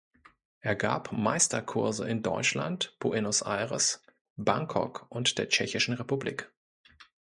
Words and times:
Er 0.61 0.75
gab 0.75 1.11
Meisterkurse 1.11 2.09
in 2.09 2.23
Deutschland, 2.23 2.95
Buenos 2.97 3.41
Aires, 3.43 4.01
Bangkok 4.35 5.05
und 5.09 5.37
der 5.37 5.47
Tschechischen 5.47 5.93
Republik. 5.93 6.51